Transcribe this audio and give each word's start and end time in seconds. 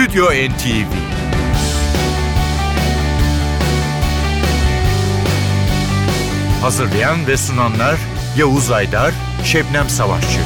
Stüdyo 0.00 0.24
NTV 0.24 0.92
Hazırlayan 6.62 7.26
ve 7.26 7.36
sunanlar 7.36 7.98
Yavuz 8.38 8.70
Aydar, 8.70 9.14
Şebnem 9.44 9.88
Savaşçı. 9.88 10.40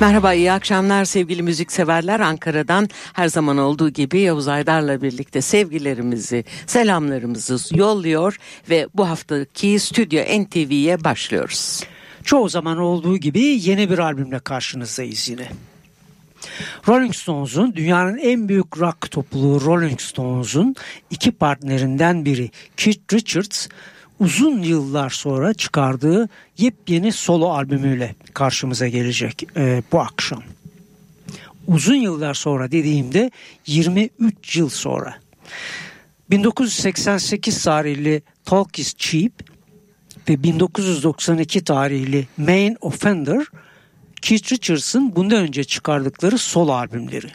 Merhaba, 0.00 0.34
iyi 0.34 0.52
akşamlar 0.52 1.04
sevgili 1.04 1.42
müzikseverler. 1.42 2.20
Ankara'dan 2.20 2.88
her 3.12 3.28
zaman 3.28 3.58
olduğu 3.58 3.90
gibi 3.90 4.20
Yavuz 4.20 4.48
Aydar'la 4.48 5.02
birlikte 5.02 5.40
sevgilerimizi, 5.40 6.44
selamlarımızı 6.66 7.76
yolluyor 7.76 8.36
ve 8.70 8.88
bu 8.94 9.08
haftaki 9.08 9.78
Stüdyo 9.78 10.22
NTV'ye 10.22 11.04
başlıyoruz. 11.04 11.80
Çoğu 12.24 12.48
zaman 12.48 12.78
olduğu 12.78 13.16
gibi 13.16 13.40
yeni 13.40 13.90
bir 13.90 13.98
albümle 13.98 14.38
karşınızdayız 14.38 15.28
yine. 15.28 15.48
Rolling 16.88 17.14
Stones'un 17.14 17.74
dünyanın 17.76 18.18
en 18.18 18.48
büyük 18.48 18.78
rock 18.78 19.10
topluluğu 19.10 19.60
Rolling 19.60 20.00
Stones'un 20.00 20.74
iki 21.10 21.30
partnerinden 21.30 22.24
biri 22.24 22.50
Keith 22.76 23.14
Richards 23.14 23.68
uzun 24.20 24.62
yıllar 24.62 25.10
sonra 25.10 25.54
çıkardığı 25.54 26.28
yepyeni 26.58 27.12
solo 27.12 27.48
albümüyle 27.48 28.14
karşımıza 28.34 28.88
gelecek 28.88 29.46
e, 29.56 29.82
bu 29.92 30.00
akşam. 30.00 30.42
Uzun 31.66 31.94
yıllar 31.94 32.34
sonra 32.34 32.72
dediğimde 32.72 33.30
23 33.66 34.56
yıl 34.56 34.68
sonra. 34.68 35.14
1988 36.30 37.64
tarihli 37.64 38.22
Talk 38.44 38.78
is 38.78 38.94
Cheap 38.96 39.32
ve 40.30 40.42
1992 40.42 41.64
tarihli 41.64 42.26
Main 42.36 42.76
Offender 42.80 43.46
Keith 44.22 44.52
Richards'ın 44.52 45.16
bundan 45.16 45.38
önce 45.38 45.64
çıkardıkları 45.64 46.38
solo 46.38 46.72
albümleri. 46.72 47.26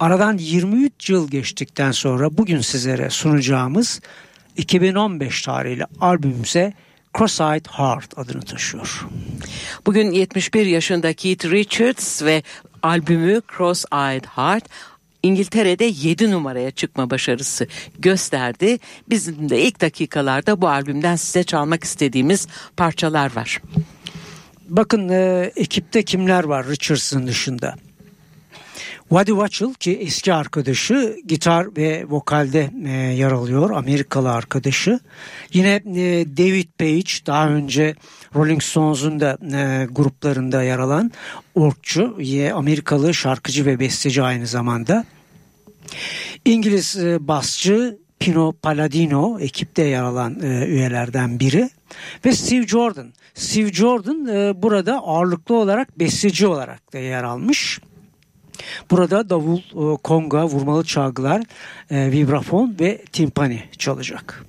Aradan 0.00 0.38
23 0.38 1.10
yıl 1.10 1.30
geçtikten 1.30 1.92
sonra 1.92 2.38
bugün 2.38 2.60
sizlere 2.60 3.10
sunacağımız 3.10 4.00
2015 4.56 5.42
tarihli 5.42 5.84
albümümüze 6.00 6.74
Cross-Eyed 7.14 7.68
Heart 7.68 8.18
adını 8.18 8.42
taşıyor. 8.42 9.06
Bugün 9.86 10.10
71 10.10 10.66
yaşında 10.66 11.12
Keith 11.12 11.44
Richards 11.44 12.22
ve 12.22 12.42
albümü 12.82 13.42
Cross-Eyed 13.56 14.26
Heart 14.26 14.64
İngiltere'de 15.22 15.84
7 15.84 16.30
numaraya 16.30 16.70
çıkma 16.70 17.10
başarısı 17.10 17.66
gösterdi. 17.98 18.78
Bizim 19.08 19.48
de 19.50 19.62
ilk 19.62 19.80
dakikalarda 19.80 20.60
bu 20.60 20.68
albümden 20.68 21.16
size 21.16 21.44
çalmak 21.44 21.84
istediğimiz 21.84 22.48
parçalar 22.76 23.36
var. 23.36 23.62
Bakın 24.68 25.08
e, 25.08 25.52
ekipte 25.56 26.02
kimler 26.02 26.44
var 26.44 26.68
Richards'ın 26.68 27.26
dışında? 27.26 27.74
Waddy 29.10 29.30
Watchell 29.30 29.74
ki 29.74 29.98
eski 30.00 30.34
arkadaşı 30.34 31.16
gitar 31.26 31.76
ve 31.76 32.04
vokalde 32.08 32.70
e, 32.84 32.90
yer 32.90 33.32
alıyor 33.32 33.70
Amerikalı 33.70 34.32
arkadaşı. 34.32 35.00
Yine 35.52 35.74
e, 35.74 36.26
David 36.36 36.68
Page 36.78 37.26
daha 37.26 37.48
önce 37.48 37.94
Rolling 38.34 38.62
Stones'un 38.62 39.20
da 39.20 39.38
e, 39.56 39.86
gruplarında 39.90 40.62
yer 40.62 40.78
alan 40.78 41.10
orkçu 41.54 42.16
Amerikalı 42.54 43.14
şarkıcı 43.14 43.66
ve 43.66 43.80
besteci 43.80 44.22
aynı 44.22 44.46
zamanda. 44.46 45.04
İngiliz 46.44 46.96
e, 46.96 47.28
basçı 47.28 47.98
Pino 48.18 48.52
Palladino 48.52 49.40
ekipte 49.40 49.82
yer 49.82 50.02
alan 50.02 50.40
e, 50.42 50.66
üyelerden 50.66 51.40
biri 51.40 51.70
ve 52.24 52.32
Steve 52.32 52.66
Jordan. 52.66 53.12
Steve 53.34 53.72
Jordan 53.72 54.26
e, 54.26 54.62
burada 54.62 54.98
ağırlıklı 54.98 55.54
olarak 55.54 55.98
besteci 55.98 56.46
olarak 56.46 56.92
da 56.92 56.98
yer 56.98 57.24
almış. 57.24 57.80
Burada 58.90 59.30
davul, 59.30 59.58
e, 59.58 59.96
konga, 59.96 60.44
vurmalı 60.44 60.84
çalgılar, 60.84 61.42
e, 61.90 62.12
vibrafon 62.12 62.76
ve 62.80 62.98
timpani 63.12 63.62
çalacak. 63.78 64.44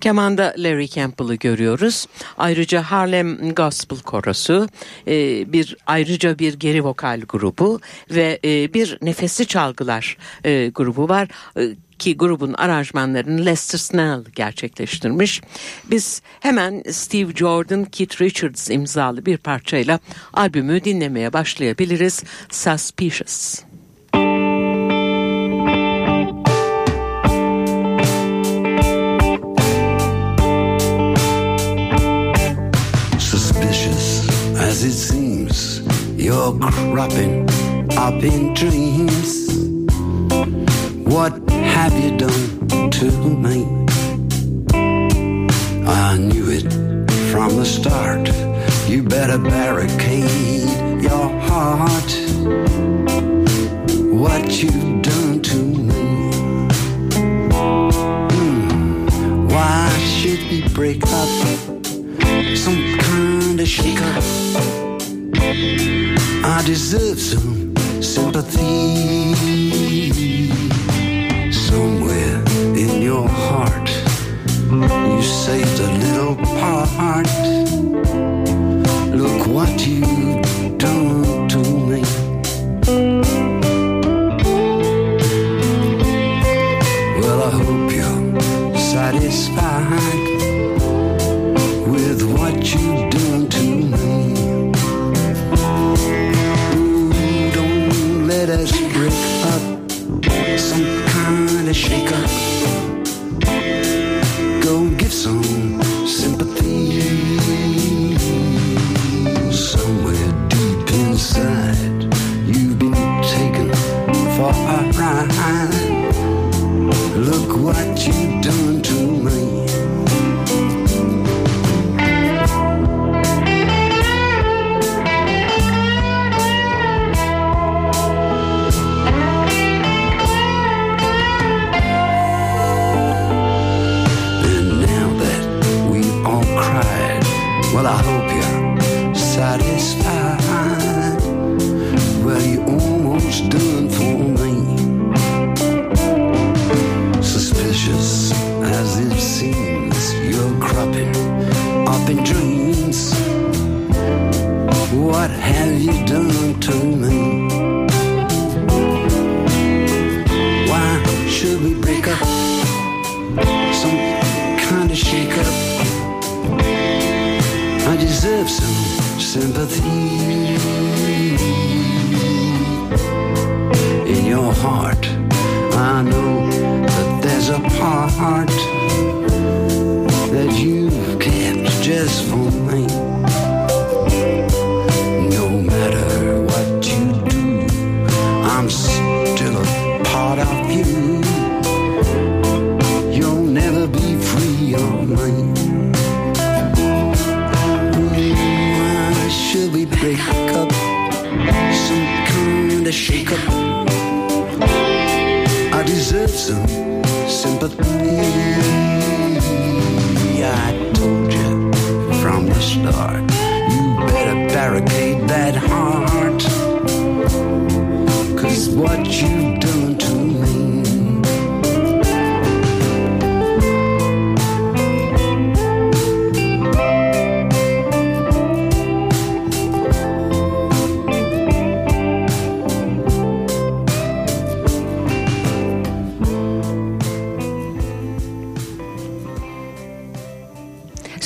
Kemanda 0.00 0.54
Larry 0.58 0.88
Campbell'ı 0.88 1.34
görüyoruz. 1.34 2.06
Ayrıca 2.38 2.82
Harlem 2.82 3.54
Gospel 3.54 3.98
Korosu, 3.98 4.68
e, 5.06 5.12
bir 5.52 5.76
ayrıca 5.86 6.38
bir 6.38 6.54
geri 6.54 6.84
vokal 6.84 7.20
grubu 7.20 7.80
ve 8.10 8.40
bir 8.74 8.98
nefesli 9.02 9.46
çalgılar 9.46 10.16
grubu 10.74 11.08
var 11.08 11.28
ki 11.98 12.16
grubun 12.16 12.54
aranjmanlarını 12.58 13.44
Lester 13.46 13.78
Snell 13.78 14.24
gerçekleştirmiş. 14.34 15.40
Biz 15.90 16.22
hemen 16.40 16.82
Steve 16.90 17.34
Jordan, 17.34 17.84
Keith 17.84 18.20
Richards 18.20 18.70
imzalı 18.70 19.26
bir 19.26 19.36
parçayla 19.36 20.00
albümü 20.32 20.84
dinlemeye 20.84 21.32
başlayabiliriz. 21.32 22.24
Suspicious. 22.50 23.62
Suspicious 33.18 34.28
as 34.58 34.84
it 34.84 34.92
seems, 34.92 35.80
you're 36.16 36.58
cropping 36.60 37.50
up 37.96 38.22
in 38.22 38.54
dreams. 38.54 39.83
What 41.14 41.32
have 41.50 41.92
you 42.02 42.16
done 42.16 42.90
to 42.90 43.10
me? 43.44 43.64
I 45.86 46.16
knew 46.18 46.50
it 46.50 46.62
from 47.30 47.56
the 47.56 47.64
start. 47.64 48.28
You 48.88 49.02
better 49.02 49.38
barricade 49.38 51.02
your 51.02 51.28
heart. 51.48 52.12
What 54.22 54.62
you've 54.62 54.93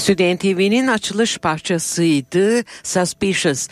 Stüdyen 0.09 0.37
TV'nin 0.37 0.87
açılış 0.87 1.39
parçasıydı 1.39 2.65
Suspicious. 2.83 3.69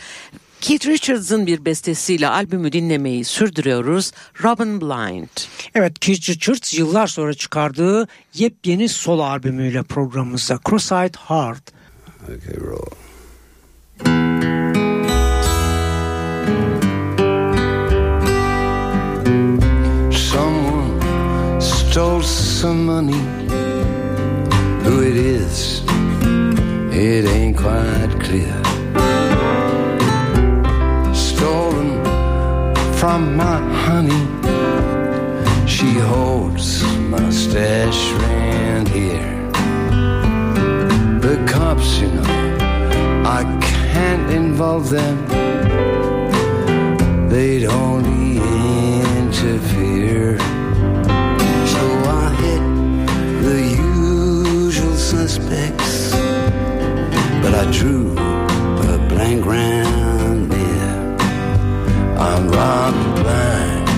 Keith 0.61 0.87
Richards'ın 0.87 1.47
bir 1.47 1.65
bestesiyle 1.65 2.29
albümü 2.29 2.73
dinlemeyi 2.73 3.25
sürdürüyoruz. 3.25 4.13
Robin 4.43 4.81
Blind. 4.81 5.29
Evet 5.75 5.99
Keith 5.99 6.29
Richards 6.31 6.75
yıllar 6.79 7.07
sonra 7.07 7.35
çıkardığı 7.35 8.09
yepyeni 8.35 8.89
solo 8.89 9.23
albümüyle 9.23 9.83
programımızda 9.83 10.55
Cross-Eyed 10.55 11.17
Heart. 11.17 11.73
Okay, 12.23 12.61
roll. 12.61 12.91
Someone 20.13 21.61
stole 21.61 22.23
some 22.23 22.85
money. 22.85 23.21
Who 24.85 25.03
it 25.03 25.17
is, 25.17 25.83
it 26.97 27.27
ain't 27.27 27.57
quite 27.57 28.13
clear. 28.21 28.57
Stolen 31.15 31.91
from 32.95 33.37
my 33.37 33.59
honey. 33.85 34.25
She 35.67 35.91
holds 36.13 36.83
my 37.13 37.29
stash 37.31 38.01
around 38.13 38.89
here. 38.89 39.35
The 41.21 41.37
cops, 41.47 41.99
you 42.01 42.09
know, 42.09 42.31
I 43.39 43.43
can't 43.61 44.31
involve 44.31 44.89
them. 44.89 45.17
They'd 47.29 47.67
only 47.67 48.39
interfere. 49.19 50.39
So 51.75 51.85
I 52.23 52.27
hit 52.43 52.65
the 53.47 53.61
usual 54.57 54.97
suspects, 54.97 55.86
but 57.47 57.55
I 57.55 57.71
drew 57.71 58.11
a 58.11 58.99
blank 59.09 59.47
round 59.47 60.51
there. 60.51 61.17
I'm 62.19 62.49
robbed 62.49 63.15
blind. 63.23 63.89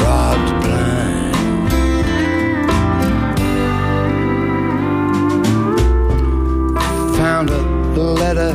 Robbed 0.00 0.52
blind. 0.62 1.34
found 7.18 7.50
a 7.50 7.62
letter 8.22 8.52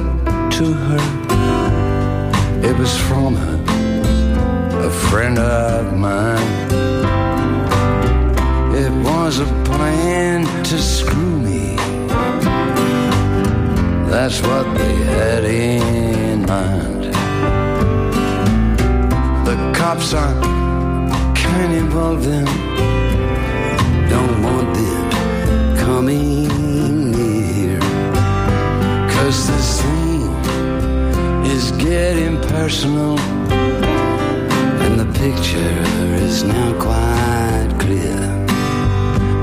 to 0.57 0.65
her. 0.88 1.03
It 2.67 2.75
was 2.75 2.97
from 3.07 3.35
her, 3.35 3.57
a 4.88 4.89
friend 5.09 5.38
of 5.38 5.95
mine. 5.95 6.97
It 8.83 8.91
was 9.03 9.39
a 9.39 9.45
plan 9.65 10.45
to 10.65 10.77
That's 14.29 14.41
what 14.41 14.77
they 14.77 14.95
had 15.15 15.45
in 15.45 16.45
mind. 16.45 17.13
The 19.47 19.56
cops, 19.74 20.13
I 20.13 20.33
can't 21.33 21.71
involve 21.71 22.25
them. 22.25 22.45
Don't 24.09 24.44
want 24.44 24.75
them 24.75 25.77
coming 25.77 26.50
near. 27.13 27.79
Cause 29.13 29.47
the 29.47 29.62
scene 29.62 30.35
is 31.45 31.71
getting 31.83 32.35
personal 32.50 33.18
And 34.83 35.00
the 35.00 35.09
picture 35.24 35.79
is 36.25 36.44
now 36.44 36.74
quite 36.81 37.79
clear 37.79 38.19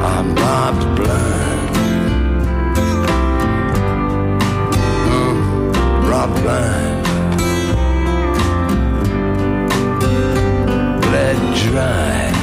I'm 0.03 0.35
robbed 0.35 0.97
blind 0.97 1.54
Robbed 6.25 6.43
blind 6.43 7.05
dry 11.55 12.34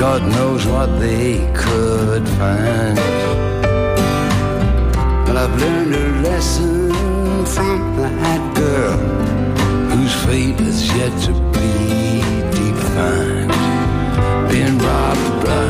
God 0.00 0.22
knows 0.32 0.64
what 0.64 0.98
they 0.98 1.36
could 1.54 2.26
find. 2.40 2.96
But 5.26 5.36
I've 5.36 5.54
learned 5.60 5.94
a 5.94 6.22
lesson 6.22 6.90
from 7.44 7.96
that 7.98 8.42
girl 8.56 8.96
whose 9.90 10.14
fate 10.24 10.58
is 10.58 10.88
yet 10.96 11.12
to 11.26 11.32
be 11.52 12.22
defined. 12.60 13.52
Being 14.50 14.78
robbed 14.78 15.44
blind, 15.44 15.69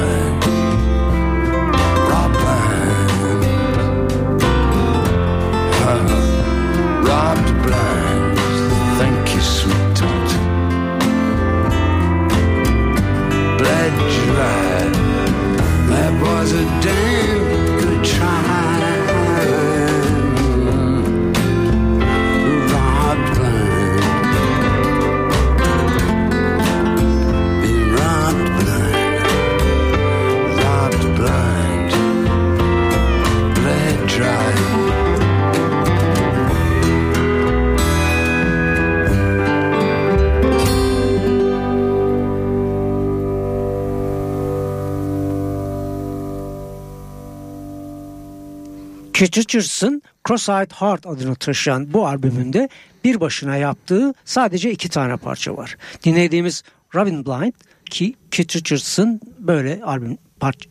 Keith 49.20 49.38
Richards'ın 49.38 50.02
Cross-Eyed 50.28 50.72
Heart 50.72 51.06
adını 51.06 51.34
taşıyan 51.34 51.92
bu 51.92 52.06
albümünde 52.06 52.68
bir 53.04 53.20
başına 53.20 53.56
yaptığı 53.56 54.14
sadece 54.24 54.70
iki 54.70 54.88
tane 54.88 55.16
parça 55.16 55.56
var. 55.56 55.76
Dinlediğimiz 56.04 56.62
Robin 56.94 57.26
Blind 57.26 57.52
ki 57.90 58.14
Keith 58.30 58.56
Richards'ın 58.56 59.20
böyle 59.38 59.80
albüm 59.84 60.18
parça 60.40 60.70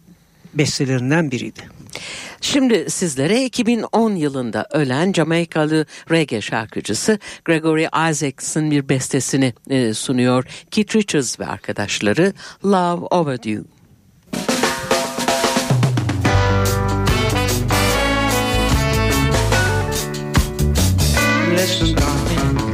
bestelerinden 0.54 1.32
biriydi. 1.32 1.70
Şimdi 2.42 2.90
sizlere 2.90 3.46
2010 3.46 4.16
yılında 4.16 4.66
ölen 4.72 5.14
Jamaikalı 5.14 5.86
reggae 6.12 6.42
şarkıcısı 6.42 7.20
Gregory 7.46 7.86
Isaacs'ın 8.12 8.72
bir 8.72 8.90
bestesini 8.90 9.54
e, 9.70 9.94
sunuyor. 9.94 10.46
Keith 10.72 10.96
Richards 10.96 11.40
ve 11.40 11.48
arkadaşları 11.48 12.34
Love 12.66 13.06
Overdue. 13.06 13.79
Listen, 21.60 21.94
darling. 21.94 22.68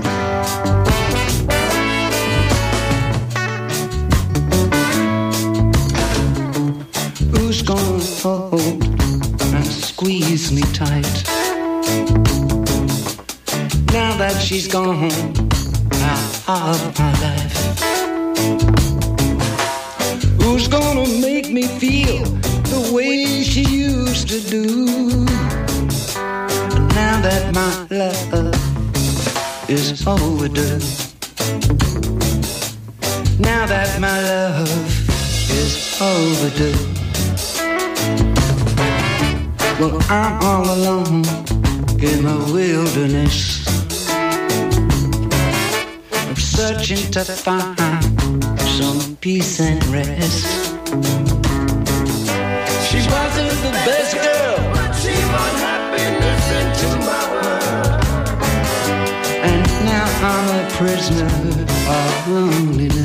Who's 7.32 7.64
gonna 7.64 8.04
hold 8.22 8.84
and 9.56 9.66
squeeze 9.66 10.52
me 10.52 10.62
tight? 10.74 11.24
Now 13.92 14.18
that 14.18 14.40
she's 14.40 14.68
gone 14.68 15.12
out 16.48 16.80
of 16.80 17.00
my 17.00 17.12
life. 17.26 17.58
Who's 20.44 20.68
gonna 20.68 21.08
make 21.22 21.50
me 21.50 21.64
feel 21.80 22.24
the 22.70 22.92
way 22.94 23.42
she 23.42 23.64
used 23.64 24.30
to 24.30 24.40
do? 24.42 24.86
Now 26.94 27.20
that 27.22 27.52
my 27.52 27.88
love 27.90 28.65
is 29.70 30.06
overdue. 30.06 30.80
Now 33.40 33.66
that 33.66 34.00
my 34.00 34.22
love 34.22 34.70
is 35.50 36.00
overdue. 36.00 36.78
Well, 39.80 39.98
I'm 40.10 40.42
all 40.44 40.66
alone 40.66 41.26
in 42.00 42.24
the 42.24 42.50
wilderness. 42.54 43.66
I'm 46.14 46.36
searching 46.36 47.12
to 47.12 47.24
find 47.24 47.78
some 48.78 49.16
peace 49.18 49.60
and 49.60 49.84
rest. 49.88 51.25
Prisoner 60.78 61.26
of 61.88 62.28
loneliness. 62.28 63.05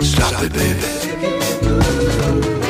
Stop 0.00 0.42
it, 0.42 0.52
baby. 0.52 2.65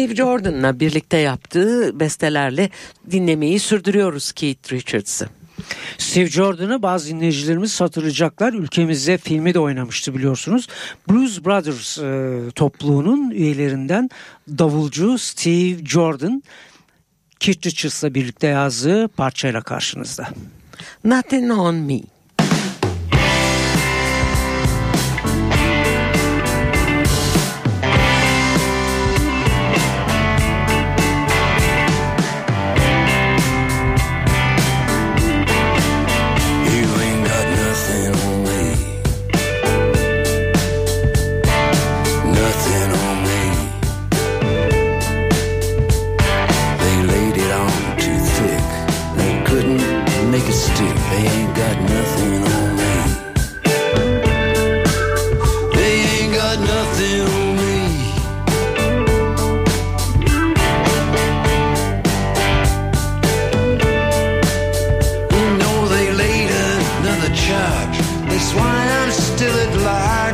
Steve 0.00 0.14
Jordan'la 0.14 0.80
birlikte 0.80 1.16
yaptığı 1.16 2.00
bestelerle 2.00 2.70
dinlemeyi 3.10 3.60
sürdürüyoruz 3.60 4.32
Keith 4.32 4.72
Richards'ı. 4.72 5.28
Steve 5.98 6.26
Jordan'ı 6.26 6.82
bazı 6.82 7.08
dinleyicilerimiz 7.08 7.80
hatırlayacaklar. 7.80 8.52
Ülkemizde 8.52 9.18
filmi 9.18 9.54
de 9.54 9.58
oynamıştı 9.58 10.14
biliyorsunuz. 10.14 10.68
Blues 11.10 11.44
Brothers 11.44 11.98
e, 11.98 12.38
topluluğunun 12.54 13.30
üyelerinden 13.30 14.10
davulcu 14.48 15.18
Steve 15.18 15.84
Jordan 15.84 16.42
Keith 17.40 17.66
Richards'la 17.66 18.14
birlikte 18.14 18.46
yazdığı 18.46 19.08
parçayla 19.08 19.62
karşınızda. 19.62 20.28
Nothing 21.04 21.52
on 21.52 21.74
me. 21.74 22.00
That's 67.60 68.54
why 68.54 68.78
I'm 69.00 69.10
still 69.12 69.54
at 69.54 69.76
large. 69.84 70.29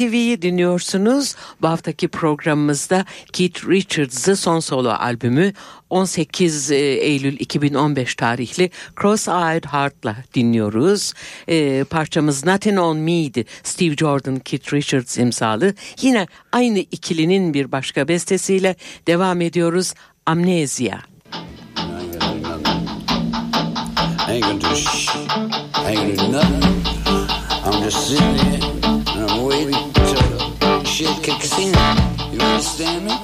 TV'yi 0.00 0.42
dinliyorsunuz. 0.42 1.34
Bu 1.62 1.68
haftaki 1.68 2.08
programımızda 2.08 3.04
Keith 3.32 3.68
Richards'ı 3.68 4.36
son 4.36 4.60
solo 4.60 4.88
albümü 4.88 5.52
18 5.90 6.70
e, 6.70 6.76
Eylül 6.76 7.40
2015 7.40 8.14
tarihli 8.14 8.70
Cross-Eyed 8.96 9.66
Heart'la 9.66 10.16
dinliyoruz. 10.34 11.12
E, 11.48 11.84
parçamız 11.84 12.46
Nothing 12.46 12.78
On 12.78 12.96
Me'di. 12.96 13.44
Steve 13.62 13.96
Jordan, 13.96 14.38
Keith 14.38 14.74
Richards 14.74 15.18
imzalı. 15.18 15.74
Yine 16.02 16.26
aynı 16.52 16.78
ikilinin 16.78 17.54
bir 17.54 17.72
başka 17.72 18.08
bestesiyle 18.08 18.76
devam 19.06 19.40
ediyoruz. 19.40 19.94
Amnesia. 20.26 20.98
I'm 27.62 27.82
just 27.82 28.08
sitting 28.08 28.36
here. 28.36 28.49
You 31.62 32.40
understand 32.40 33.04
me? 33.04 33.19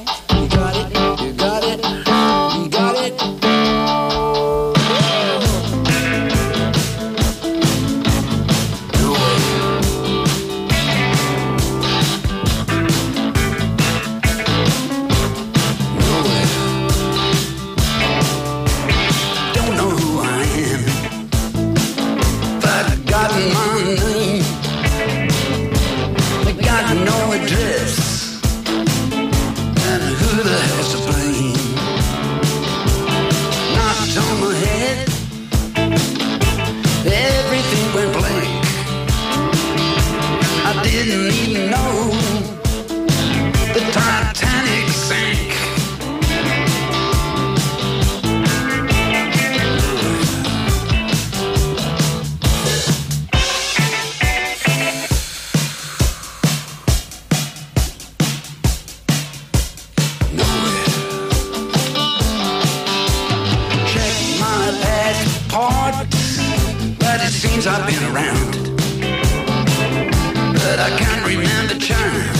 I 70.86 70.90
can't 70.90 71.26
remember 71.26 71.74
time, 71.84 72.32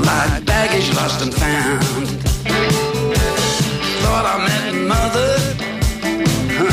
Like 0.00 0.46
baggage 0.46 0.88
lost 0.96 1.20
and 1.20 1.34
found. 1.34 2.08
Thought 4.00 4.24
I 4.24 4.36
met 4.48 4.74
mother. 4.88 5.36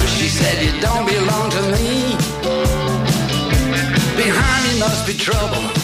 She 0.08 0.30
said 0.30 0.64
you 0.64 0.80
don't 0.80 1.06
belong 1.06 1.50
to 1.52 1.62
me. 1.76 2.16
Behind 4.16 4.62
me 4.66 4.80
must 4.80 5.06
be 5.06 5.14
trouble. 5.14 5.77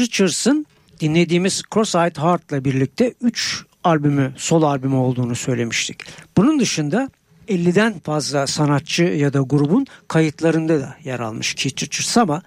Richards'ın 0.00 0.66
dinlediğimiz 1.00 1.62
Cross-Eyed 1.70 2.20
Heart'la 2.20 2.64
birlikte 2.64 3.14
3 3.20 3.64
albümü, 3.84 4.32
solo 4.36 4.66
albümü 4.66 4.96
olduğunu 4.96 5.34
söylemiştik. 5.34 6.00
Bunun 6.36 6.60
dışında 6.60 7.10
50'den 7.48 7.98
fazla 7.98 8.46
sanatçı 8.46 9.02
ya 9.02 9.32
da 9.32 9.40
grubun 9.40 9.86
kayıtlarında 10.08 10.80
da 10.80 10.96
yer 11.04 11.20
almış 11.20 11.54
Keith 11.54 11.82
Richards 11.82 12.16
ama 12.16 12.42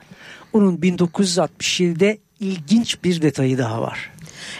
onun 0.53 0.77
1967'de 0.77 2.17
ilginç 2.39 3.03
bir 3.03 3.21
detayı 3.21 3.57
daha 3.57 3.81
var. 3.81 4.11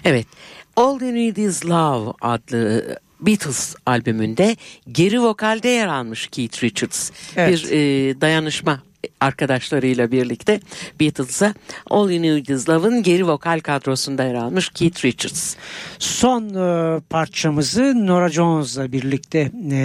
Evet. 0.06 0.27
All 0.75 1.01
You 1.01 1.15
Need 1.15 1.38
Is 1.38 1.65
Love 1.65 2.13
adlı 2.21 2.99
Beatles 3.19 3.75
albümünde 3.86 4.56
geri 4.91 5.21
vokalde 5.21 5.67
yer 5.67 5.88
almış 5.88 6.27
Keith 6.27 6.63
Richards. 6.63 7.12
Evet. 7.36 7.63
Bir 7.63 7.71
e, 7.71 8.21
dayanışma 8.21 8.84
arkadaşlarıyla 9.20 10.12
birlikte 10.12 10.60
Beatles'a 11.00 11.54
All 11.90 12.10
You 12.10 12.22
Need 12.22 12.48
Is 12.48 12.70
Love'ın 12.70 13.04
geri 13.04 13.28
vokal 13.28 13.60
kadrosunda 13.60 14.24
yer 14.24 14.36
almış 14.36 14.70
Keith 14.70 15.06
Richards. 15.06 15.56
Son 16.00 16.50
e, 16.50 17.00
parçamızı 17.00 18.08
Nora 18.08 18.30
Jones'la 18.30 18.92
birlikte 18.92 19.52
e, 19.72 19.76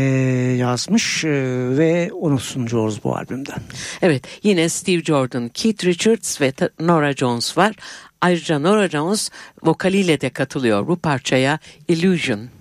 yazmış 0.58 1.24
e, 1.24 1.30
ve 1.78 2.10
onu 2.12 2.38
sunuyoruz 2.38 3.04
bu 3.04 3.16
albümden. 3.16 3.58
Evet 4.02 4.24
yine 4.42 4.68
Steve 4.68 5.02
Jordan, 5.02 5.48
Keith 5.48 5.84
Richards 5.84 6.40
ve 6.40 6.52
Nora 6.80 7.12
Jones 7.12 7.58
var. 7.58 7.76
Ayrıca 8.20 8.58
Nora 8.58 8.88
Jones 8.88 9.30
vokaliyle 9.62 10.20
de 10.20 10.30
katılıyor 10.30 10.88
bu 10.88 10.96
parçaya 10.96 11.58
Illusion. 11.88 12.55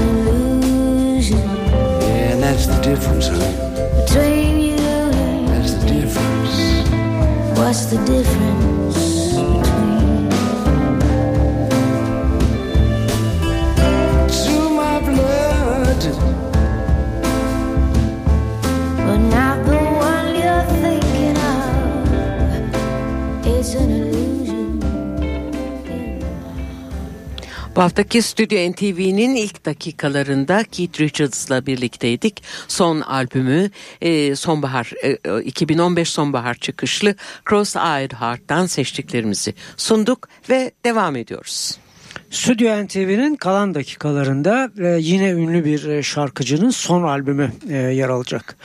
An 0.00 0.26
illusion 0.28 1.38
Yeah, 1.38 2.36
that's 2.36 2.66
the 2.66 2.78
difference, 2.82 3.28
honey. 3.28 3.54
between 4.04 4.60
you 4.60 4.76
and 4.76 5.48
That's 5.48 5.72
the 5.74 5.86
difference. 5.86 6.56
What's 7.58 7.86
the 7.86 7.98
difference 7.98 8.23
Bu 27.76 27.82
haftaki 27.82 28.22
Stüdyo 28.22 28.72
NTV'nin 28.72 29.34
ilk 29.34 29.64
dakikalarında 29.64 30.64
Keith 30.72 31.00
Richards'la 31.00 31.66
birlikteydik. 31.66 32.42
Son 32.68 33.00
albümü 33.00 33.70
e, 34.00 34.36
sonbahar 34.36 34.92
e, 35.02 35.42
2015 35.42 36.08
sonbahar 36.08 36.54
çıkışlı 36.54 37.14
Cross-Eyed 37.46 38.14
Heart'tan 38.14 38.66
seçtiklerimizi 38.66 39.54
sunduk 39.76 40.28
ve 40.50 40.72
devam 40.84 41.16
ediyoruz. 41.16 41.83
Stüdyo 42.34 42.84
NTV'nin 42.84 43.36
kalan 43.36 43.74
dakikalarında 43.74 44.70
e, 44.78 44.98
yine 45.00 45.30
ünlü 45.30 45.64
bir 45.64 45.84
e, 45.84 46.02
şarkıcının 46.02 46.70
son 46.70 47.02
albümü 47.02 47.52
e, 47.68 47.76
yer 47.76 48.08
alacak. 48.08 48.56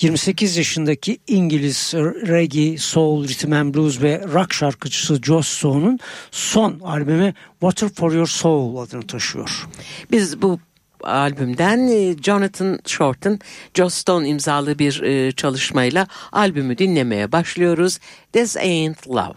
28 0.00 0.56
yaşındaki 0.56 1.18
İngiliz 1.26 1.94
reggae, 2.26 2.78
soul, 2.78 3.28
rhythm 3.28 3.52
and 3.52 3.74
blues 3.74 4.02
ve 4.02 4.24
rock 4.32 4.54
şarkıcısı 4.54 5.22
Joss 5.22 5.48
Stone'un 5.48 5.98
son 6.30 6.80
albümü 6.80 7.34
Water 7.60 7.88
for 7.88 8.12
Your 8.12 8.26
Soul 8.26 8.76
adını 8.76 9.06
taşıyor. 9.06 9.68
Biz 10.10 10.42
bu 10.42 10.58
albümden 11.02 12.16
Jonathan 12.22 12.78
Short'ın 12.86 13.40
Joss 13.74 13.94
Stone 13.94 14.28
imzalı 14.28 14.78
bir 14.78 15.32
çalışmayla 15.32 16.06
albümü 16.32 16.78
dinlemeye 16.78 17.32
başlıyoruz. 17.32 17.98
This 18.32 18.56
Ain't 18.56 19.08
Love. 19.08 19.36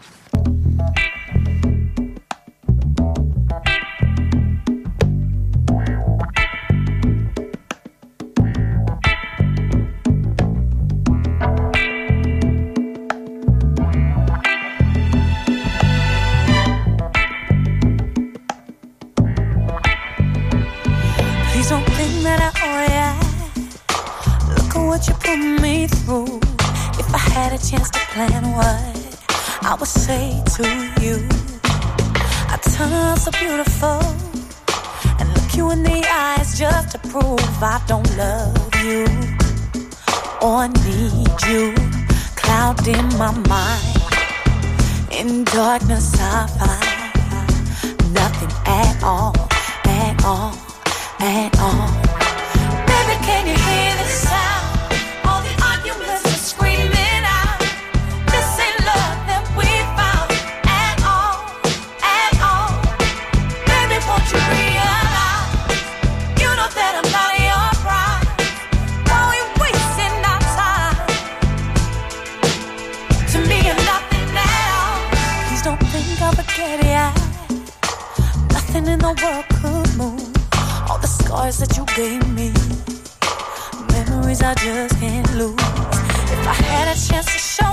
what 25.00 25.08
you 25.08 25.14
put 25.14 25.62
me 25.62 25.86
through. 25.86 26.40
If 26.98 27.14
I 27.14 27.18
had 27.32 27.52
a 27.54 27.58
chance 27.58 27.88
to 27.90 27.98
plan 28.12 28.52
what 28.52 29.16
I 29.62 29.74
would 29.78 29.88
say 29.88 30.42
to 30.56 30.64
you, 31.00 31.26
I 32.52 32.58
turn 32.76 33.16
so 33.16 33.30
beautiful 33.30 34.00
and 35.18 35.26
look 35.34 35.56
you 35.56 35.70
in 35.70 35.82
the 35.82 36.06
eyes 36.06 36.58
just 36.58 36.90
to 36.92 36.98
prove 36.98 37.40
I 37.62 37.80
don't 37.86 38.10
love 38.18 38.74
you 38.84 39.06
or 40.42 40.68
need 40.68 41.40
you. 41.48 41.74
Cloud 42.36 42.86
in 42.86 43.06
my 43.16 43.32
mind, 43.48 44.02
in 45.10 45.44
darkness 45.44 46.12
I 46.20 46.46
find 46.58 48.12
nothing 48.12 48.52
at 48.66 49.02
all, 49.02 49.34
at 49.86 50.24
all, 50.26 50.52
at 51.20 51.58
all. 51.58 52.09
that 81.58 81.76
you 81.76 81.84
gave 81.96 82.22
me. 82.28 82.52
Memories 83.92 84.40
I 84.40 84.54
just 84.54 84.96
can't 85.00 85.34
lose. 85.34 85.54
If 85.58 86.46
I 86.46 86.52
had 86.52 86.96
a 86.96 87.00
chance 87.00 87.26
to 87.26 87.38
show 87.38 87.69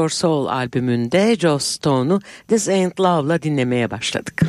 Your 0.00 0.10
Soul 0.10 0.46
albümünde 0.46 1.36
Joss 1.36 1.64
Stone'u 1.64 2.20
This 2.48 2.68
Ain't 2.68 3.00
Love'la 3.00 3.42
dinlemeye 3.42 3.90
başladık. 3.90 4.42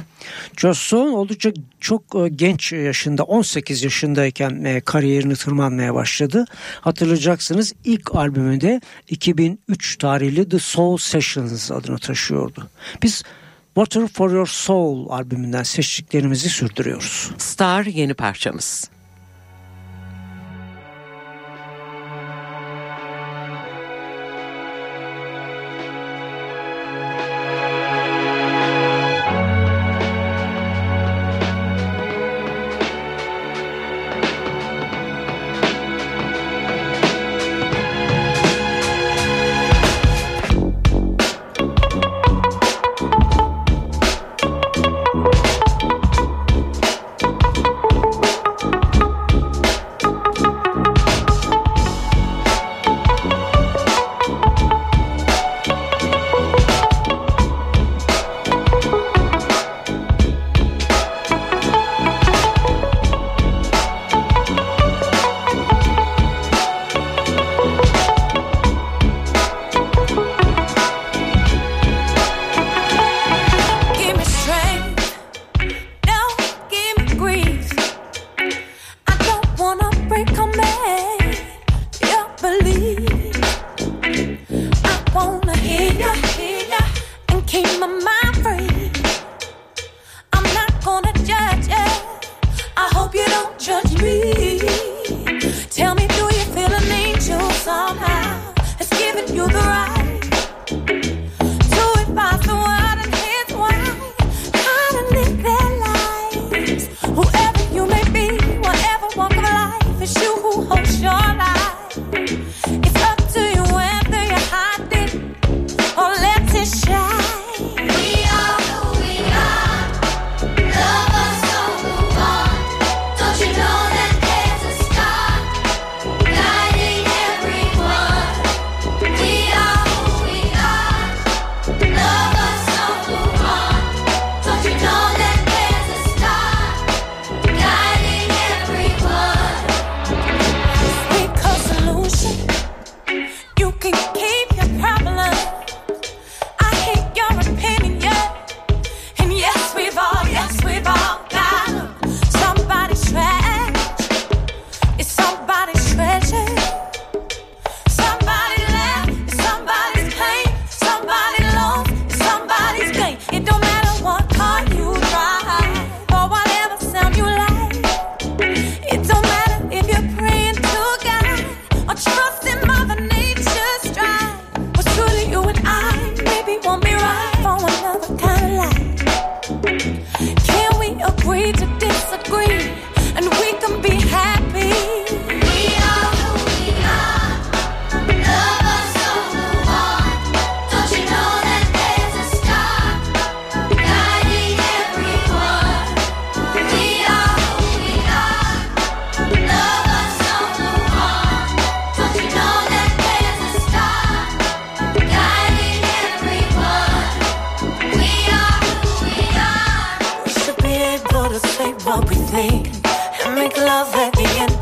Joss 0.58 0.80
Stone 0.80 1.16
oldukça 1.16 1.52
çok 1.80 2.04
e, 2.16 2.30
genç 2.30 2.72
yaşında 2.72 3.24
18 3.24 3.84
yaşındayken 3.84 4.64
e, 4.64 4.82
kariyerini 4.82 5.36
tırmanmaya 5.36 5.96
başladı. 5.96 6.46
Hatırlayacaksınız 6.82 7.74
ilk 7.84 8.16
albümünde 8.16 8.82
2003 9.10 9.98
tarihli 9.98 10.50
The 10.50 10.60
Soul 10.60 10.98
Sessions 10.98 11.72
adını 11.72 11.98
taşıyordu. 11.98 12.70
Biz 13.04 13.24
Water 13.76 14.08
for 14.08 14.32
Your 14.32 14.48
Soul 14.48 15.10
albümünden 15.10 15.64
seçtiklerimizi 15.64 16.50
sürdürüyoruz. 16.50 17.32
Star 17.38 17.86
yeni 17.86 18.14
parçamız. 18.14 18.90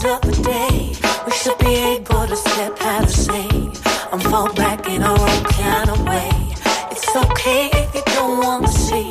another 0.02 0.32
day. 0.44 0.94
We 1.26 1.32
should 1.32 1.58
be 1.60 1.76
able 1.76 2.28
to 2.28 2.36
step 2.36 2.82
out 2.82 3.04
of 3.04 3.12
shame 3.12 3.72
and 4.12 4.24
fall 4.24 4.54
back 4.54 4.88
in 4.88 5.04
our 5.04 5.20
own 5.20 5.44
kind 5.44 5.90
of 5.90 6.00
way. 6.04 6.30
It's 6.92 7.16
okay 7.16 7.70
if 7.74 7.94
you 7.96 8.04
don't 8.16 8.40
want 8.40 8.66
to 8.66 8.72
see. 8.72 9.10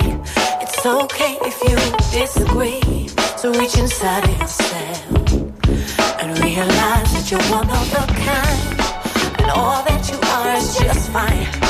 It's 0.62 0.86
okay 0.86 1.38
if 1.42 1.56
you 1.64 1.76
disagree. 2.18 3.08
So 3.36 3.52
reach 3.52 3.76
inside 3.78 4.24
of 4.24 4.38
yourself 4.38 5.32
and 6.20 6.38
realize 6.40 7.10
that 7.14 7.26
you're 7.30 7.48
one 7.50 7.68
of 7.68 7.92
a 7.92 8.06
kind, 8.26 9.40
and 9.40 9.50
all 9.50 9.82
that 9.84 10.08
you 10.10 10.18
are 10.34 10.56
is 10.56 10.78
just 10.78 11.10
fine. 11.10 11.67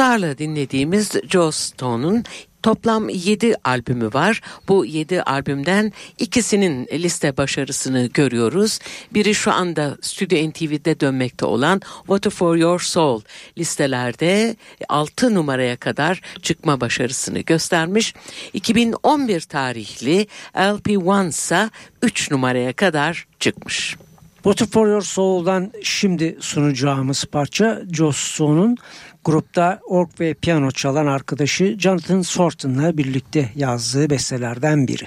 Star'la 0.00 0.38
dinlediğimiz 0.38 1.12
Joe 1.28 1.50
Stone'un 1.50 2.24
Toplam 2.62 3.08
7 3.08 3.54
albümü 3.64 4.06
var. 4.12 4.40
Bu 4.68 4.86
7 4.86 5.22
albümden 5.22 5.92
ikisinin 6.18 6.86
liste 6.92 7.36
başarısını 7.36 8.06
görüyoruz. 8.06 8.78
Biri 9.14 9.34
şu 9.34 9.52
anda 9.52 9.96
Stüdyo 10.00 10.50
NTV'de 10.50 11.00
dönmekte 11.00 11.46
olan 11.46 11.80
Water 11.98 12.30
for 12.30 12.56
Your 12.56 12.80
Soul 12.80 13.20
listelerde 13.58 14.56
6 14.88 15.34
numaraya 15.34 15.76
kadar 15.76 16.20
çıkma 16.42 16.80
başarısını 16.80 17.40
göstermiş. 17.40 18.14
2011 18.52 19.40
tarihli 19.40 20.26
LP 20.56 21.06
Once'a 21.06 21.70
3 22.02 22.30
numaraya 22.30 22.72
kadar 22.72 23.26
çıkmış. 23.40 23.96
Water 24.44 24.66
for 24.66 24.88
Your 24.88 25.02
Soul'dan 25.02 25.72
şimdi 25.82 26.36
sunacağımız 26.40 27.24
parça 27.24 27.82
Joss 27.92 28.16
Stone'un 28.16 28.76
grupta 29.24 29.80
org 29.86 30.08
ve 30.20 30.34
piyano 30.34 30.70
çalan 30.70 31.06
arkadaşı 31.06 31.76
Jonathan 31.78 32.22
Sorton'la 32.22 32.96
birlikte 32.96 33.52
yazdığı 33.54 34.10
bestelerden 34.10 34.88
biri. 34.88 35.06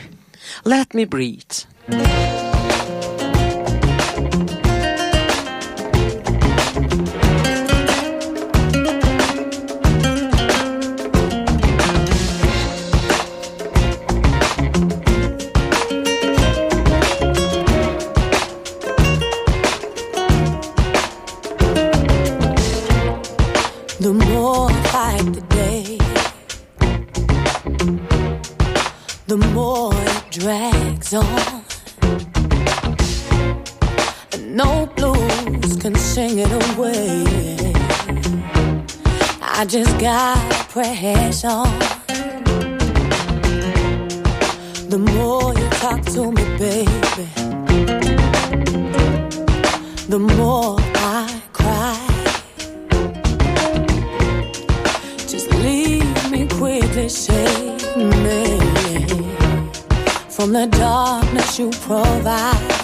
Let 0.67 0.93
Me 0.93 1.11
Breathe. 1.11 2.42
I 39.63 39.65
just 39.65 39.97
gotta 39.97 40.65
press 40.65 41.45
on. 41.45 41.79
The 44.89 44.97
more 44.99 45.53
you 45.53 45.69
talk 45.79 46.03
to 46.15 46.33
me, 46.33 46.43
baby, 46.59 47.27
the 50.09 50.19
more 50.19 50.75
I 50.95 51.41
cry. 51.53 51.97
Just 55.29 55.49
leave 55.51 56.29
me 56.29 56.45
quickly, 56.45 57.07
save 57.07 57.95
me 57.95 58.59
from 60.29 60.51
the 60.51 60.67
darkness 60.69 61.57
you 61.57 61.69
provide. 61.69 62.82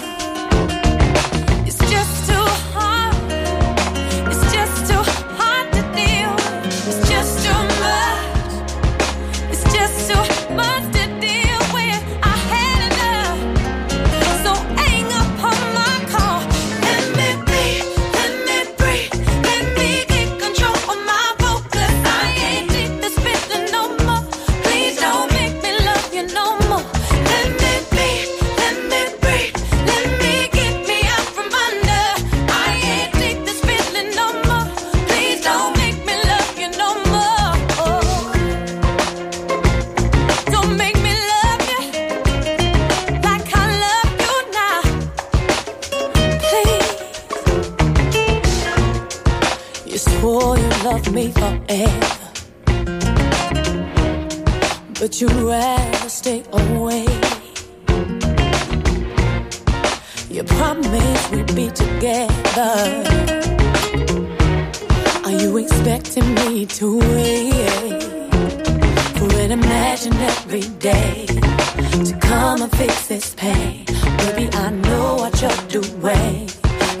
To 72.10 72.18
come 72.18 72.62
and 72.62 72.72
fix 72.72 73.06
this 73.06 73.34
pain? 73.34 73.84
Baby, 74.18 74.48
I 74.54 74.70
know 74.70 75.16
what 75.16 75.40
you're 75.40 75.62
doing, 75.68 76.50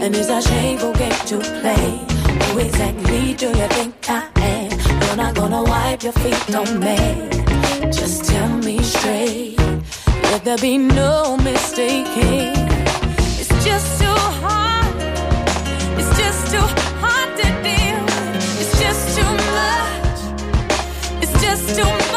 and 0.00 0.14
it's 0.14 0.28
a 0.28 0.40
shameful 0.40 0.92
game 0.94 1.20
to 1.30 1.38
play. 1.60 2.06
Who 2.44 2.58
exactly 2.58 3.34
do 3.34 3.48
you 3.48 3.68
think 3.76 3.94
I 4.08 4.28
am? 4.36 4.70
You're 5.02 5.16
not 5.16 5.34
gonna 5.34 5.62
wipe 5.62 6.02
your 6.02 6.12
feet 6.12 6.54
on 6.54 6.78
me. 6.78 6.98
Just 7.90 8.24
tell 8.26 8.56
me 8.58 8.82
straight. 8.82 9.58
Let 10.30 10.44
there 10.44 10.58
be 10.58 10.78
no 10.78 11.36
mistaking. 11.38 12.54
It's 13.40 13.54
just 13.64 14.00
too 14.00 14.20
hard. 14.44 14.94
It's 15.98 16.12
just 16.22 16.40
too 16.52 16.68
hard 17.02 17.30
to 17.40 17.48
deal. 17.66 18.00
It's 18.60 18.74
just 18.84 19.02
too 19.16 19.32
much. 19.58 20.18
It's 21.22 21.36
just 21.42 21.76
too 21.76 21.84
much 21.84 22.09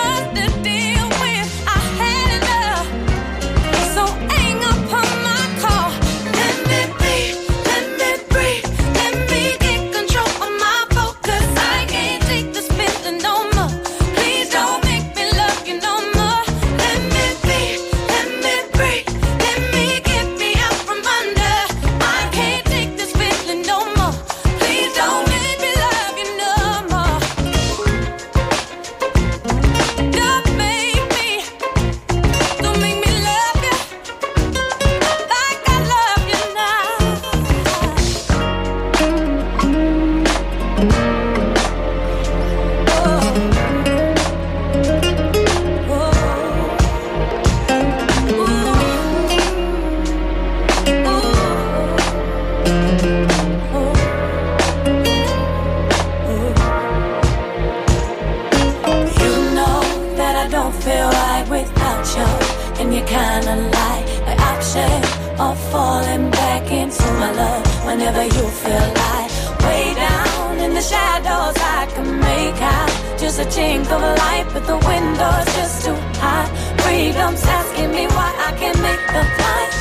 falling 66.03 66.29
back 66.31 66.71
into 66.71 67.03
my 67.13 67.31
love 67.31 67.85
whenever 67.85 68.23
you 68.23 68.45
feel 68.61 68.87
like 69.03 69.31
way 69.63 69.93
down 69.95 70.59
in 70.59 70.73
the 70.73 70.81
shadows. 70.81 71.55
I 71.79 71.85
can 71.93 72.19
make 72.19 72.61
out 72.61 73.19
just 73.19 73.39
a 73.39 73.45
chink 73.45 73.85
of 73.91 74.01
light, 74.01 74.45
but 74.53 74.65
the 74.65 74.77
window's 74.87 75.45
just 75.57 75.85
too 75.85 75.95
high. 76.19 76.47
Freedom's 76.83 77.43
asking 77.43 77.91
me 77.91 78.05
why 78.07 78.29
I 78.47 78.51
can't 78.59 78.81
make 78.81 79.03
the 79.15 79.23
flight. 79.35 79.72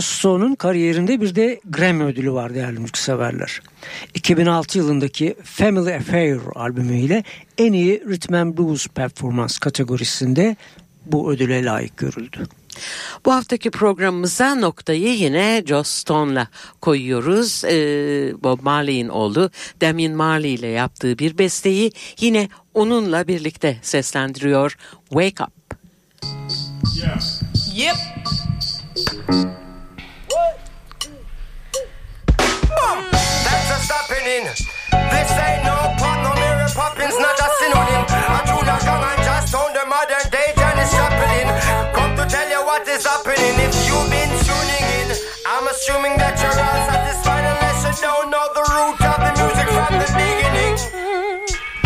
Just 0.00 0.12
Stone'un 0.12 0.54
kariyerinde 0.54 1.20
bir 1.20 1.34
de 1.34 1.60
Grammy 1.64 2.04
ödülü 2.04 2.32
var 2.32 2.54
değerli 2.54 2.78
müzikseverler. 2.78 3.60
2006 4.14 4.78
yılındaki 4.78 5.36
Family 5.44 5.94
Affair 5.94 6.40
albümüyle 6.54 7.24
en 7.58 7.72
iyi 7.72 8.02
Rhythm 8.08 8.34
and 8.34 8.58
Blues 8.58 8.88
performans 8.88 9.58
kategorisinde 9.58 10.56
bu 11.06 11.32
ödüle 11.32 11.64
layık 11.64 11.96
görüldü. 11.96 12.46
Bu 13.24 13.32
haftaki 13.32 13.70
programımıza 13.70 14.54
noktayı 14.54 15.16
yine 15.16 15.62
Joss 15.66 15.88
Stone'la 15.88 16.48
koyuyoruz. 16.80 17.64
Ee, 17.64 18.34
Bob 18.42 18.62
Marley'in 18.62 19.08
oğlu 19.08 19.50
Damien 19.80 20.12
Marley 20.12 20.54
ile 20.54 20.66
yaptığı 20.66 21.18
bir 21.18 21.38
besteyi 21.38 21.92
yine 22.20 22.48
onunla 22.74 23.28
birlikte 23.28 23.78
seslendiriyor. 23.82 24.76
Wake 25.08 25.44
Up. 25.44 25.52
Yep. 27.74 28.19
This 34.20 35.32
ain't 35.32 35.64
no 35.64 35.96
pop, 35.96 36.20
no 36.20 36.36
Mary 36.36 36.68
Poppins, 36.76 37.16
not 37.16 37.40
a 37.40 37.48
synonym. 37.56 38.04
I'm 38.04 38.36
a 38.36 38.40
Junior 38.44 38.76
Gang 38.84 39.00
and 39.00 39.22
just 39.24 39.54
on 39.56 39.72
the 39.72 39.80
modern 39.88 40.28
day 40.28 40.52
Janis 40.60 40.92
Joplin. 40.92 41.48
Come 41.96 42.12
to 42.20 42.28
tell 42.28 42.44
you 42.44 42.60
what 42.68 42.84
is 42.84 43.00
happening. 43.00 43.56
If 43.64 43.72
you've 43.88 44.10
been 44.12 44.28
tuning 44.44 44.84
in, 45.00 45.16
I'm 45.48 45.64
assuming 45.72 46.20
that 46.20 46.36
you're 46.36 46.52
all 46.52 46.80
satisfied 46.84 47.48
unless 47.48 47.80
you 47.80 47.96
don't 48.04 48.28
know 48.28 48.44
the 48.52 48.64
root 48.68 49.00
of 49.08 49.18
the 49.24 49.32
music 49.40 49.68
from 49.72 49.92
the 49.96 50.08
beginning. 50.12 50.76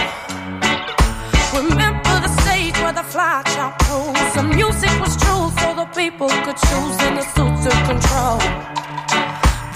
Remember 1.53 2.15
the 2.21 2.29
stage 2.41 2.77
where 2.79 2.93
the 2.93 3.03
fly 3.03 3.43
shot 3.55 3.73
rules. 3.89 4.33
The 4.35 4.43
music 4.43 4.91
was 4.99 5.15
true, 5.17 5.51
so 5.61 5.75
the 5.75 5.85
people 5.95 6.29
could 6.45 6.57
choose 6.57 6.97
in 7.07 7.15
the 7.15 7.25
suit 7.33 7.55
to 7.65 7.71
control. 7.89 8.39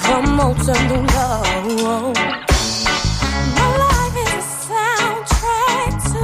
Promote 0.03 0.67
a 0.67 0.75
new 0.89 1.03
love. 1.17 2.15
My 3.57 3.69
life 3.83 4.17
is 4.25 4.33
a 4.35 4.45
soundtrack 4.67 5.93
to 6.11 6.23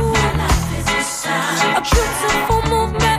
a 1.78 1.82
beautiful 1.82 2.62
movement. 2.70 2.72
Movement. 2.94 3.13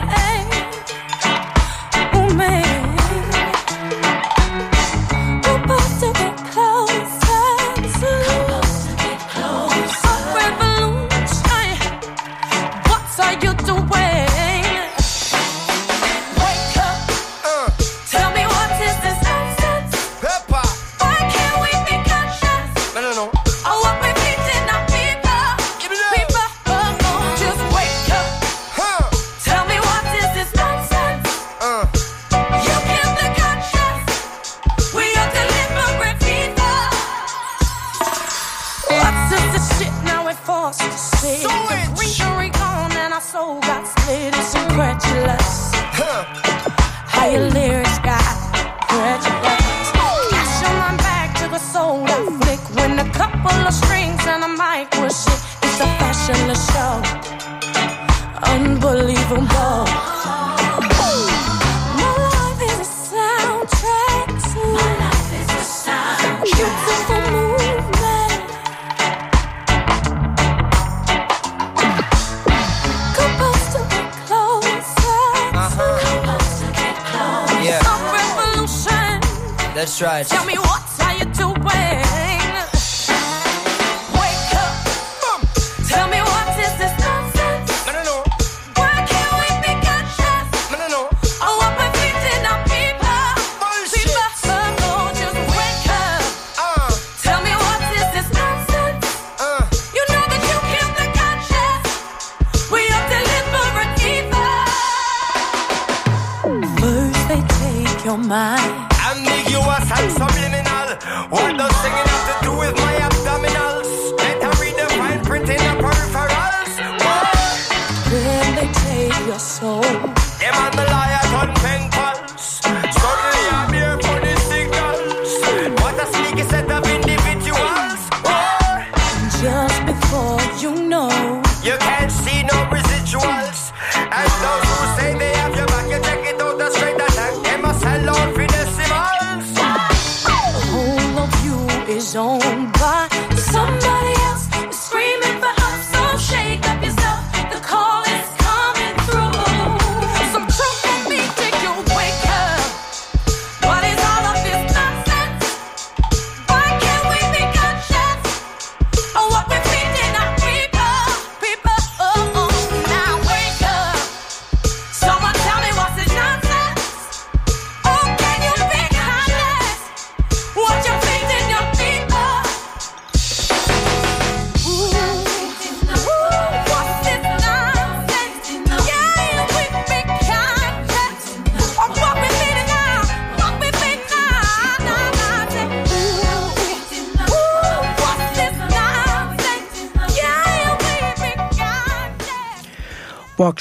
Take 108.35 108.55
your 108.59 108.65
mind. 108.65 108.91
Ambiguous 109.09 109.91
and 109.91 110.11
subliminal. 110.11 110.87
What 111.29 111.57
does 111.57 111.75
singing 111.81 112.07
have 112.07 112.39
to 112.39 112.45
do 112.45 112.57
with 112.57 112.75
my 112.75 113.14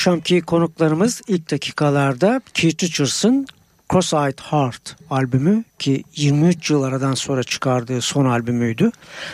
akşamki 0.05 0.41
konuklarımız 0.41 1.23
ilk 1.29 1.51
dakikalarda 1.51 2.41
Keith 2.55 2.85
Richards'ın 2.85 3.47
Cross-Eyed 3.95 4.41
Heart 4.41 4.97
albümü 5.11 5.65
ki 5.79 6.05
23 6.17 6.71
yıl 6.71 6.83
aradan 6.83 7.15
sonra 7.15 7.43
çıkardığı 7.43 8.01
son 8.01 8.25
albümüydü. 8.25 8.91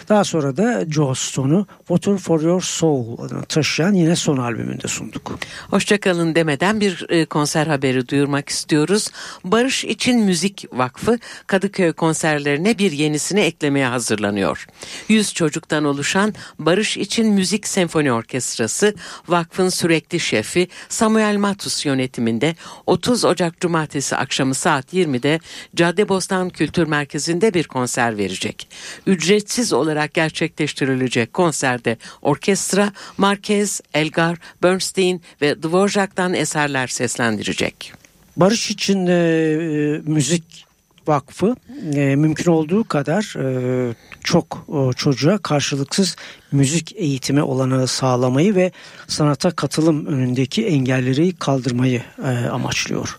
Daha 0.08 0.24
sonra 0.24 0.56
da 0.56 0.84
Joe 0.90 1.14
Stone'u 1.14 1.66
Water 1.78 2.16
for 2.16 2.40
Your 2.40 2.62
Soul 2.62 3.28
taşıyan 3.48 3.92
yine 3.92 4.16
son 4.16 4.36
albümünde 4.36 4.88
sunduk. 4.88 5.38
Hoşçakalın 5.70 6.34
demeden 6.34 6.80
bir 6.80 7.06
e, 7.08 7.24
konser 7.24 7.66
haberi 7.66 8.08
duyurmak 8.08 8.48
istiyoruz. 8.48 9.08
Barış 9.44 9.84
İçin 9.84 10.20
Müzik 10.20 10.64
Vakfı 10.72 11.18
Kadıköy 11.46 11.92
konserlerine 11.92 12.78
bir 12.78 12.92
yenisini 12.92 13.40
eklemeye 13.40 13.86
hazırlanıyor. 13.86 14.66
100 15.08 15.34
çocuktan 15.34 15.84
oluşan 15.84 16.34
Barış 16.58 16.96
İçin 16.96 17.32
Müzik 17.32 17.68
Senfoni 17.68 18.12
Orkestrası 18.12 18.94
vakfın 19.28 19.68
sürekli 19.68 20.20
şefi 20.20 20.68
Samuel 20.88 21.36
Matus 21.36 21.86
yönetiminde 21.86 22.54
30 22.86 23.24
Ocak 23.24 23.60
Cumartesi 23.60 24.16
akşamı 24.16 24.49
saat 24.54 24.94
20'de 24.94 25.40
Caddebostan 25.76 26.50
Kültür 26.50 26.86
Merkezi'nde 26.86 27.54
bir 27.54 27.64
konser 27.64 28.18
verecek. 28.18 28.68
Ücretsiz 29.06 29.72
olarak 29.72 30.14
gerçekleştirilecek 30.14 31.32
konserde 31.32 31.96
orkestra 32.22 32.92
Marquez, 33.18 33.80
Elgar, 33.94 34.38
Bernstein 34.62 35.22
ve 35.42 35.62
Dvorak'tan 35.62 36.34
eserler 36.34 36.86
seslendirecek. 36.86 37.92
Barış 38.36 38.70
için 38.70 39.06
e, 39.06 39.12
e, 39.12 40.00
müzik 40.04 40.66
vakfı 41.06 41.56
e, 41.94 42.16
mümkün 42.16 42.50
olduğu 42.50 42.84
kadar 42.84 43.34
e, 43.38 43.94
çok 44.24 44.66
e, 44.68 44.92
çocuğa 44.92 45.38
karşılıksız 45.38 46.16
müzik 46.52 46.92
eğitimi 46.96 47.42
olanağı 47.42 47.86
sağlamayı 47.86 48.54
ve 48.54 48.72
sanata 49.08 49.50
katılım 49.50 50.06
önündeki 50.06 50.66
engelleri 50.66 51.32
kaldırmayı 51.32 52.02
e, 52.24 52.28
amaçlıyor. 52.28 53.18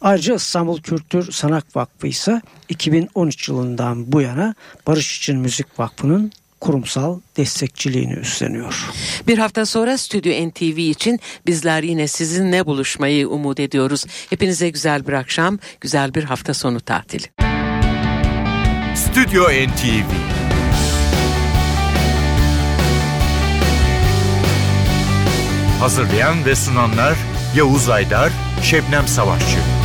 Ayrıca 0.00 0.34
İstanbul 0.34 0.80
Kültür 0.80 1.32
Sanat 1.32 1.76
Vakfı 1.76 2.06
ise 2.06 2.40
2013 2.68 3.48
yılından 3.48 4.12
bu 4.12 4.20
yana 4.20 4.54
Barış 4.86 5.18
için 5.18 5.38
Müzik 5.38 5.78
Vakfı'nın 5.78 6.32
kurumsal 6.60 7.20
destekçiliğini 7.36 8.12
üstleniyor. 8.12 8.90
Bir 9.26 9.38
hafta 9.38 9.66
sonra 9.66 9.98
Stüdyo 9.98 10.48
NTV 10.48 10.78
için 10.78 11.20
bizler 11.46 11.82
yine 11.82 12.08
sizinle 12.08 12.66
buluşmayı 12.66 13.28
umut 13.28 13.60
ediyoruz. 13.60 14.04
Hepinize 14.30 14.68
güzel 14.70 15.06
bir 15.06 15.12
akşam, 15.12 15.58
güzel 15.80 16.14
bir 16.14 16.24
hafta 16.24 16.54
sonu 16.54 16.80
tatili. 16.80 17.26
Stüdyo 18.96 19.44
NTV 19.44 20.32
Hazırlayan 25.82 26.44
ve 26.44 26.54
sunanlar 26.54 27.16
Yavuz 27.56 27.88
Aydar, 27.88 28.32
Şebnem 28.62 29.08
Savaşçı. 29.08 29.81